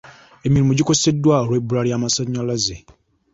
Emirimu 0.45 0.71
gikoseddwa 0.77 1.35
olw'ebbula 1.43 1.81
ly'amasanyalaze. 1.87 2.77